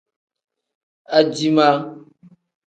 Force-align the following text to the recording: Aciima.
Aciima. 1.17 1.69